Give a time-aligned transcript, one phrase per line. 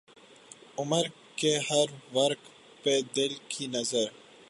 [0.79, 1.07] عمر
[1.35, 2.49] کے ہر ورق
[2.83, 4.05] پہ دل کی نظر